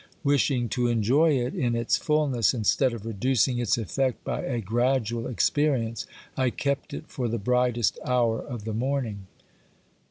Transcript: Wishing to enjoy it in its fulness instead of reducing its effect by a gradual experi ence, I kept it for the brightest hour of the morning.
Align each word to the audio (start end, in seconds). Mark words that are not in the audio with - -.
Wishing 0.23 0.67
to 0.69 0.87
enjoy 0.87 1.33
it 1.33 1.53
in 1.53 1.75
its 1.75 1.95
fulness 1.95 2.55
instead 2.55 2.91
of 2.91 3.05
reducing 3.05 3.59
its 3.59 3.77
effect 3.77 4.23
by 4.23 4.41
a 4.41 4.59
gradual 4.59 5.25
experi 5.31 5.89
ence, 5.89 6.07
I 6.35 6.49
kept 6.49 6.91
it 6.91 7.05
for 7.07 7.27
the 7.27 7.37
brightest 7.37 7.99
hour 8.03 8.39
of 8.41 8.65
the 8.65 8.73
morning. 8.73 9.27